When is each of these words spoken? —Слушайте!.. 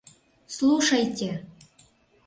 —Слушайте!.. 0.55 1.29